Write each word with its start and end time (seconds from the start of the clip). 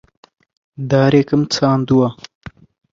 دارێکم 0.89 1.41
چاندووە. 1.53 2.09